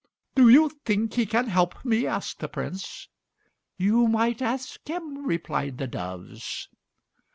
"Do 0.33 0.49
you 0.49 0.69
think 0.83 1.13
he 1.13 1.27
can 1.27 1.45
help 1.45 1.85
me?" 1.85 2.07
asked 2.07 2.39
the 2.39 2.47
Prince. 2.47 3.07
"You 3.77 4.07
might 4.07 4.41
ask 4.41 4.87
him," 4.87 5.27
replied 5.27 5.77
the 5.77 5.85
doves. 5.85 6.69